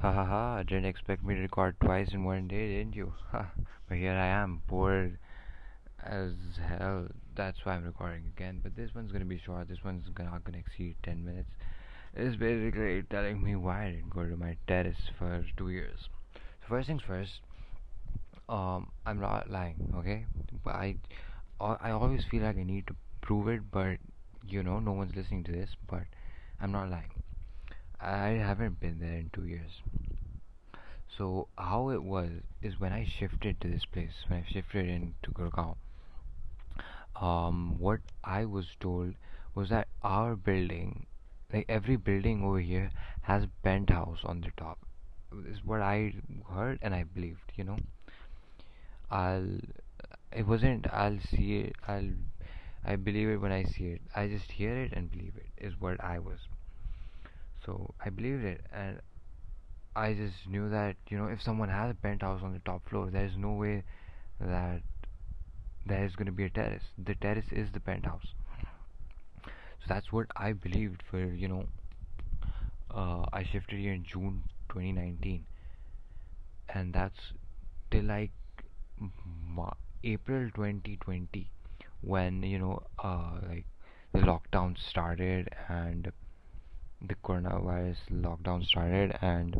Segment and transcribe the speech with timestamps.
[0.00, 3.12] Ha ha ha, didn't expect me to record twice in one day, didn't you?
[3.32, 3.50] Ha,
[3.86, 5.18] but here I am, bored
[6.02, 6.32] as
[6.66, 7.06] hell.
[7.36, 8.60] That's why I'm recording again.
[8.62, 11.50] But this one's gonna be short, this one's not gonna exceed 10 minutes.
[12.14, 16.08] It's basically telling me why I didn't go to my terrace for two years.
[16.32, 17.40] So, first things first,
[18.48, 20.24] um, I'm not lying, okay?
[20.64, 20.96] I,
[21.60, 23.98] I always feel like I need to prove it, but
[24.48, 26.04] you know, no one's listening to this, but
[26.58, 27.19] I'm not lying.
[28.02, 29.82] I haven't been there in two years.
[31.16, 32.30] So how it was
[32.62, 35.76] is when I shifted to this place, when I shifted into Gurgaon,
[37.20, 39.14] um, what I was told
[39.54, 41.06] was that our building,
[41.52, 42.90] like every building over here,
[43.22, 44.78] has penthouse on the top.
[45.46, 46.14] Is what I
[46.50, 47.52] heard and I believed.
[47.56, 47.78] You know,
[49.10, 49.58] I'll.
[50.32, 50.86] It wasn't.
[50.92, 51.76] I'll see it.
[51.86, 52.10] I'll.
[52.84, 54.00] I believe it when I see it.
[54.16, 55.64] I just hear it and believe it.
[55.64, 56.38] Is what I was.
[57.64, 59.00] So I believed it, and
[59.94, 63.10] I just knew that you know if someone has a penthouse on the top floor,
[63.10, 63.84] there is no way
[64.40, 64.82] that
[65.86, 66.84] there is going to be a terrace.
[66.98, 68.34] The terrace is the penthouse.
[69.44, 71.66] So that's what I believed for you know.
[72.90, 75.44] Uh, I shifted here in June 2019,
[76.74, 77.32] and that's
[77.90, 78.32] till like
[79.46, 81.50] Ma- April 2020
[82.00, 83.66] when you know uh, like
[84.12, 86.10] the lockdown started and
[87.06, 89.58] the coronavirus lockdown started and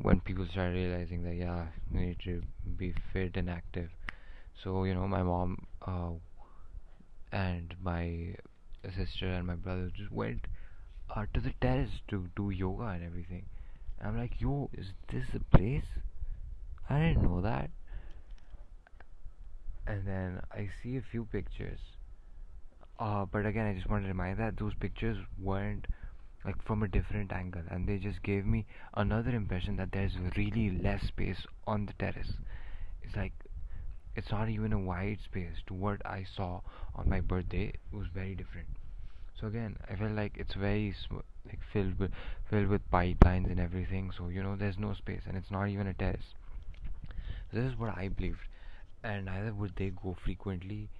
[0.00, 2.42] when people started realizing that yeah we need to
[2.76, 3.90] be fit and active.
[4.62, 6.12] So you know my mom uh,
[7.32, 8.34] and my
[8.96, 10.46] sister and my brother just went
[11.14, 13.46] uh, to the terrace to do yoga and everything.
[14.02, 15.88] I'm like yo is this the place?
[16.88, 17.70] I didn't know that.
[19.86, 21.80] And then i see a few pictures.
[22.98, 25.86] Uh, but again i just want to remind that those pictures weren't
[26.44, 30.70] like from a different angle and they just gave me another impression that there's really
[30.82, 32.32] less space on the terrace.
[33.02, 33.32] It's like
[34.16, 36.60] it's not even a wide space to what i saw
[36.94, 37.68] on my birthday.
[37.68, 38.68] It was very different.
[39.40, 42.12] So again i felt like it's very sm- like filled with
[42.50, 44.10] filled with pipelines and everything.
[44.16, 46.34] So you know there's no space and it's not even a terrace.
[47.52, 48.46] This is what i believed
[49.02, 50.90] and neither would they go frequently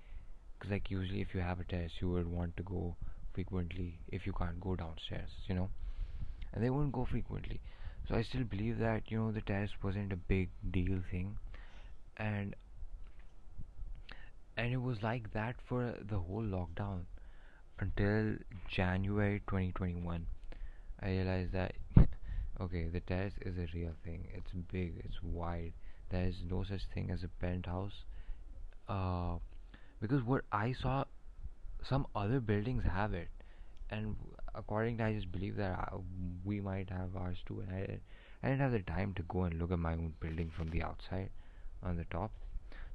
[0.58, 2.96] because like usually if you have a terrace you would want to go
[3.38, 5.68] frequently if you can't go downstairs, you know.
[6.52, 7.60] And they won't go frequently.
[8.08, 11.36] So I still believe that, you know, the test wasn't a big deal thing.
[12.16, 12.56] And
[14.56, 17.02] and it was like that for the whole lockdown
[17.78, 18.38] until
[18.68, 20.26] January 2021.
[21.00, 21.74] I realized that
[22.60, 24.26] okay, the test is a real thing.
[24.34, 25.74] It's big, it's wide.
[26.10, 28.02] There is no such thing as a penthouse.
[28.88, 29.36] Uh,
[30.00, 31.04] because what I saw
[31.88, 33.28] some other buildings have it.
[33.90, 34.16] And
[34.54, 35.98] according to I just believe that I, uh,
[36.44, 37.60] we might have ours too.
[37.60, 37.98] And I,
[38.42, 40.82] I didn't have the time to go and look at my own building from the
[40.82, 41.30] outside
[41.82, 42.30] on the top.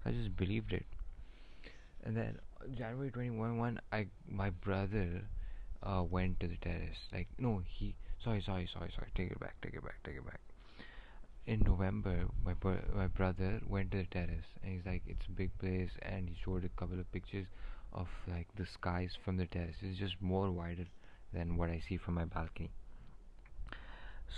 [0.03, 0.86] So I just believed it.
[2.03, 2.38] And then
[2.78, 5.22] January 21 I my brother
[5.82, 6.98] uh, went to the terrace.
[7.12, 9.12] Like no he sorry sorry sorry sorry.
[9.16, 10.40] Take it back take it back take it back.
[11.46, 14.46] In November my bro- my brother went to the terrace.
[14.62, 15.90] And he's like it's a big place.
[16.02, 17.48] And he showed a couple of pictures
[17.94, 20.86] of like the skies from the terrace is just more wider
[21.34, 22.72] than what I see from my balcony.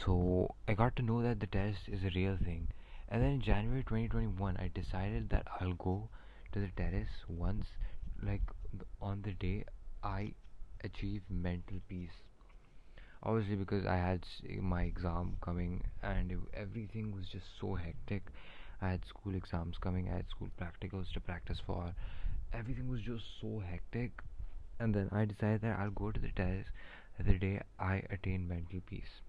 [0.04, 2.68] So I got to know that the terrace is a real thing.
[3.10, 6.10] And then in January 2021, I decided that I'll go
[6.52, 7.68] to the terrace once,
[8.22, 8.42] like
[9.02, 9.66] on the day
[10.04, 10.34] I
[10.84, 12.24] achieve mental peace.
[13.24, 14.26] Obviously, because I had
[14.62, 18.24] my exam coming and everything was just so hectic.
[18.82, 21.94] I had school exams coming, I had school practicals to practice for,
[22.58, 24.12] everything was just so hectic
[24.80, 26.68] and then I decided that I'll go to the terrace
[27.20, 29.22] the day I attain mental peace.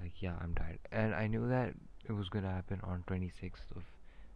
[0.00, 0.80] Like yeah, I'm tired.
[0.92, 1.74] And I knew that
[2.08, 3.82] it was gonna happen on twenty sixth of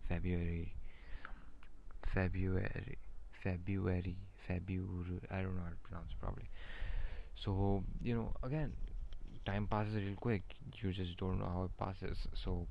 [0.09, 0.75] February.
[2.15, 2.99] February
[3.43, 4.17] February
[4.47, 6.49] February I don't know how to pronounce it properly.
[7.37, 8.73] So, you know, again,
[9.47, 10.43] time passes real quick.
[10.83, 12.19] You just don't know how it passes.
[12.45, 12.67] So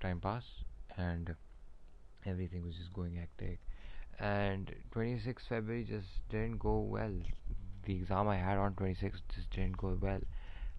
[0.00, 0.64] time passed
[0.96, 1.34] and
[2.26, 3.60] everything was just going hectic
[4.22, 7.12] and 26 February just didn't go well.
[7.86, 10.20] The exam I had on 26 just didn't go well,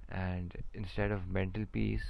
[0.10, 2.06] and instead of mental peace,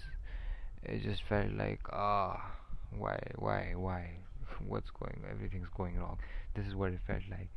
[0.83, 2.51] it just felt like ah,
[2.97, 4.11] why, why, why?
[4.67, 5.23] What's going?
[5.29, 6.17] Everything's going wrong.
[6.55, 7.49] This is what it felt like,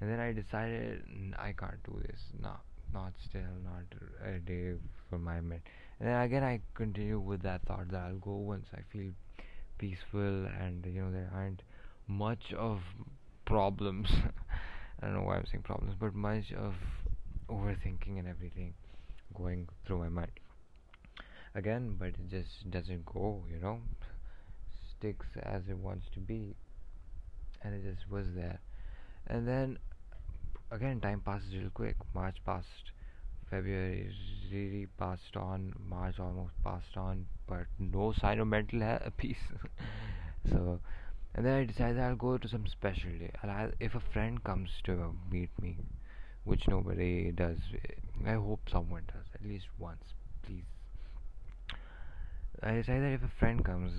[0.00, 1.02] and then I decided
[1.38, 2.20] I can't do this.
[2.42, 2.52] No,
[2.94, 3.84] not still, not
[4.26, 4.74] a day
[5.10, 5.62] for my mind.
[6.00, 9.12] And then again, I continue with that thought that I'll go once I feel
[9.78, 11.62] peaceful and you know there aren't
[12.08, 12.80] much of
[13.52, 14.08] problems
[15.02, 16.74] I don't know why I'm saying problems but much of
[17.48, 18.74] overthinking and everything
[19.34, 20.32] going through my mind
[21.54, 23.80] again, but it just doesn't go, you know,
[24.90, 26.54] sticks as it wants to be,
[27.62, 28.60] and it just was there.
[29.26, 29.78] And then
[30.70, 31.96] again, time passes real quick.
[32.14, 32.92] March passed,
[33.50, 34.10] February
[34.50, 39.36] really passed on, March almost passed on, but no sign of mental peace.
[40.50, 40.80] so,
[41.34, 43.30] and then I decided I'll go to some special day.
[43.42, 45.78] I'll, if a friend comes to meet me,
[46.44, 47.58] which nobody does,
[48.26, 50.04] I hope someone does at least once,
[50.42, 50.64] please.
[52.62, 53.92] I that if a friend comes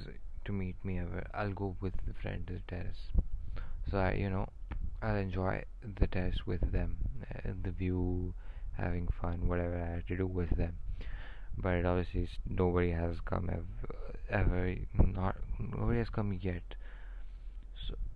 [0.46, 1.02] to meet me
[1.34, 3.12] I'll go with the friend to the terrace.
[3.90, 4.48] So I, you know,
[5.02, 5.64] I'll enjoy
[6.00, 6.98] the terrace with them,
[7.34, 8.34] uh, the view,
[8.78, 10.76] having fun, whatever I have to do with them.
[11.58, 16.64] But obviously, nobody has come ever, ever not nobody has come yet.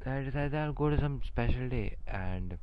[0.06, 2.58] I decided I'll go to some special day, and,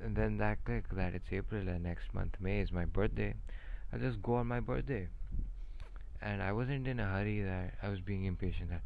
[0.00, 3.34] and then that click that it's April and next month May is my birthday.
[3.92, 5.08] I'll just go on my birthday,
[6.20, 8.82] and I wasn't in a hurry that I was being impatient that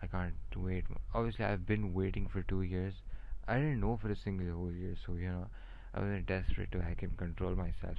[0.00, 0.84] I can't wait.
[1.14, 2.94] Obviously, I've been waiting for two years.
[3.48, 5.46] I didn't know for a single whole year, so you know
[5.94, 7.96] I wasn't desperate to I can control myself.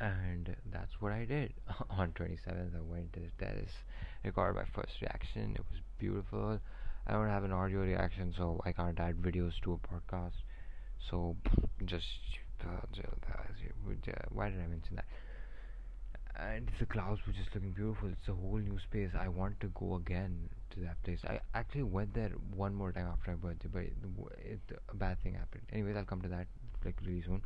[0.00, 1.54] And that's what I did.
[1.90, 3.72] On 27th, I went to the terrace,
[4.24, 5.52] recorded my first reaction.
[5.56, 6.60] It was beautiful.
[7.06, 10.36] I don't have an audio reaction, so I can't add videos to a podcast.
[11.10, 11.36] So
[11.84, 12.06] just
[12.64, 12.86] uh,
[14.30, 15.04] why did I mention that?
[16.36, 18.08] And the clouds were just looking beautiful.
[18.08, 19.10] It's a whole new space.
[19.18, 21.20] I want to go again to that place.
[21.24, 23.94] I actually went there one more time after my birthday, but it,
[24.38, 25.62] it, a bad thing happened.
[25.72, 26.46] Anyways, I'll come to that
[26.84, 27.42] like really soon.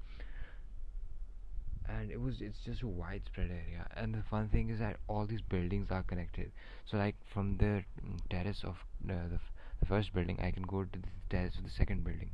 [1.88, 3.86] And it was it's just a widespread area.
[3.96, 6.52] And the fun thing is that all these buildings are connected.
[6.86, 7.84] So like from the
[8.30, 9.40] terrace of the, the,
[9.80, 12.30] the first building, I can go to the terrace of the second building,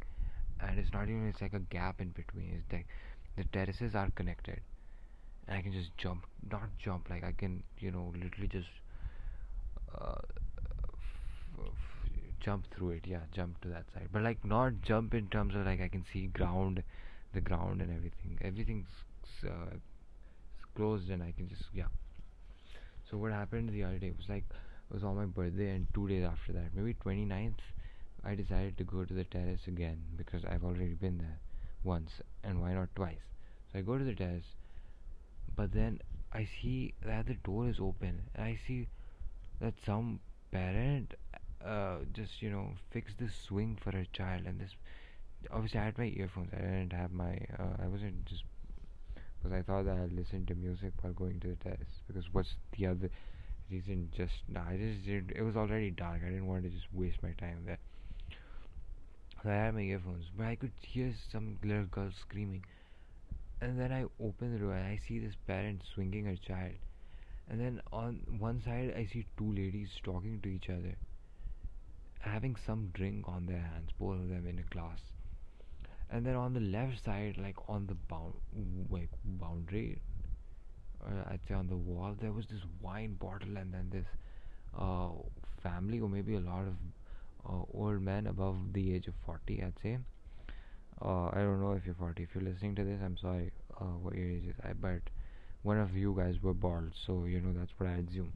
[0.61, 2.63] and it's not even it's like a gap in between.
[2.63, 2.87] It's like
[3.37, 4.61] the terraces are connected,
[5.47, 8.69] and I can just jump, not jump like I can you know literally just.
[9.95, 10.21] Uh,
[12.41, 15.67] jump through it yeah jump to that side but like not jump in terms of
[15.67, 16.83] like i can see ground
[17.35, 18.87] the ground and everything everything's
[19.45, 19.77] uh,
[20.75, 21.85] closed and i can just yeah.
[23.11, 24.45] So what happened the other day was like
[24.91, 27.63] it was on my birthday and two days after that maybe 29th
[28.25, 31.39] i decided to go to the terrace again because i've already been there
[31.85, 33.25] once and why not twice?
[33.73, 34.55] So i go to the terrace
[35.57, 36.01] but then
[36.33, 38.89] i see that the door is open and i see
[39.61, 40.21] that some
[40.51, 41.15] parent
[41.65, 44.71] uh, just you know fixed this swing for a child and this
[45.51, 48.45] obviously I had my earphones I didn't have my uh, I wasn't just
[49.49, 51.91] because I thought that I'd listen to music while going to the test.
[52.07, 53.11] because what's the other
[53.71, 57.23] reason just I just did it was already dark I didn't want to just waste
[57.23, 57.79] my time there
[59.43, 62.65] so I had my earphones but I could hear some little girl screaming
[63.61, 66.77] and then I open the door and I see this parent swinging her child
[67.49, 70.97] and then on one side I see two ladies talking to each other
[72.21, 74.99] having some drink on their hands, both of them in a glass.
[76.11, 78.35] And then on the left side, like on the bound,
[78.91, 80.01] like boundary,
[81.05, 84.07] uh, I'd say on the wall, there was this wine bottle, and then this
[84.79, 85.11] uh,
[85.63, 86.75] family, or maybe a lot of
[87.49, 89.99] uh, old men above the age of 40, I'd say.
[91.01, 92.23] Uh, I don't know if you're 40.
[92.23, 94.55] If you're listening to this, I'm sorry uh, what your age is.
[94.65, 95.01] I, but
[95.63, 98.33] one of you guys were bald, so you know that's what I assume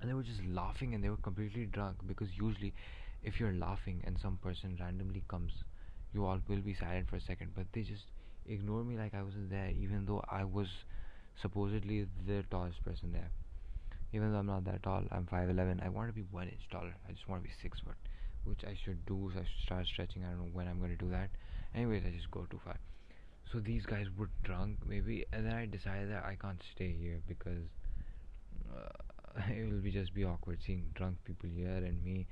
[0.00, 2.72] and they were just laughing and they were completely drunk because usually
[3.22, 5.52] if you're laughing and some person randomly comes
[6.12, 8.04] you all will be silent for a second but they just
[8.46, 10.68] ignore me like I wasn't there even though I was
[11.40, 13.30] supposedly the tallest person there.
[14.12, 16.94] Even though I'm not that tall I'm 5'11 I want to be one inch taller.
[17.08, 17.96] I just want to be 6 foot
[18.44, 20.24] which I should do so I should start stretching.
[20.24, 21.30] I don't know when I'm going to do that.
[21.74, 22.76] Anyways I just go too far.
[23.52, 27.20] So these guys were drunk maybe and then I decided that I can't stay here
[27.28, 27.68] because
[28.74, 32.26] uh, it will be just be awkward seeing drunk people here and me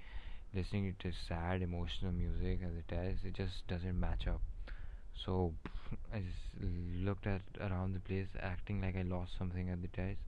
[0.56, 4.40] listening to sad emotional music as it is it just doesn't match up.
[5.24, 5.54] So
[6.14, 6.64] i just
[7.04, 10.18] looked at around the place acting like i lost something at the test.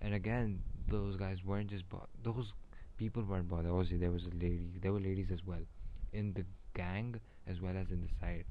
[0.00, 2.52] And again those guys weren't just bo- those
[2.96, 3.70] people weren't bothered.
[3.70, 5.64] Obviously there was a lady there were ladies as well
[6.12, 8.44] in the gang as well as in the side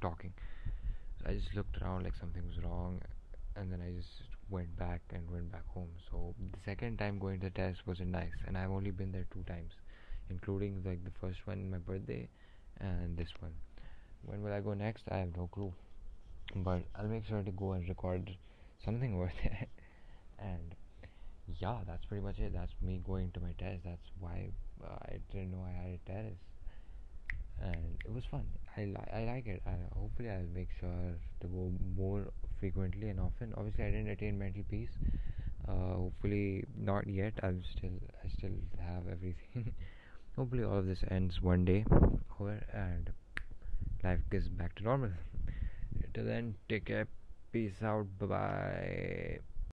[0.00, 0.32] talking.
[1.20, 3.00] So i just looked around like something was wrong
[3.56, 4.10] and then i just
[4.50, 5.90] went back and went back home.
[6.10, 9.26] So the second time going to the test wasn't nice, and I've only been there
[9.32, 9.72] two times,
[10.32, 12.28] including like the first one, my birthday,
[12.80, 13.52] and this one.
[14.24, 15.04] When will I go next?
[15.10, 15.72] I have no clue,
[16.56, 18.30] but I'll make sure to go and record
[18.84, 19.68] something worth it.
[20.38, 20.74] and
[21.60, 22.52] yeah, that's pretty much it.
[22.54, 23.84] That's me going to my test.
[23.84, 24.50] That's why
[24.84, 26.36] uh, I didn't know I had a test,
[27.60, 28.46] and it was fun.
[28.76, 29.62] I, li- I like it.
[29.96, 32.28] Hopefully, I'll make sure to go more
[32.60, 33.54] frequently and often.
[33.56, 34.90] Obviously, I didn't attain mental peace.
[35.68, 37.34] Uh, hopefully, not yet.
[37.42, 39.74] I'm still, I still have everything.
[40.36, 41.84] hopefully, all of this ends one day,
[42.40, 43.10] over and
[44.02, 45.10] life gets back to normal.
[46.14, 47.08] Till then, take care.
[47.52, 48.06] Peace out.
[48.18, 49.38] Bye bye.